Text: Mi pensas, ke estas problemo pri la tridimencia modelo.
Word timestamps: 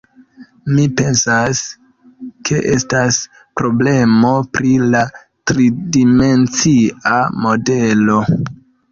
Mi 0.75 0.83
pensas, 0.99 1.59
ke 2.47 2.61
estas 2.75 3.19
problemo 3.61 4.31
pri 4.57 4.71
la 4.95 5.01
tridimencia 5.51 7.19
modelo. 7.45 8.17